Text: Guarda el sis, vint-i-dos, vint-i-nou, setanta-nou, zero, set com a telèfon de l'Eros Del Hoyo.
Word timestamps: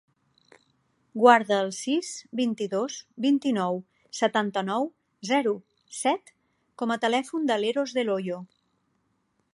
Guarda 1.23 1.59
el 1.65 1.69
sis, 1.79 2.09
vint-i-dos, 2.39 2.95
vint-i-nou, 3.27 3.79
setanta-nou, 4.21 4.89
zero, 5.33 5.55
set 6.01 6.35
com 6.83 6.95
a 6.97 7.01
telèfon 7.07 7.49
de 7.53 7.63
l'Eros 7.63 7.99
Del 7.99 8.15
Hoyo. 8.17 8.45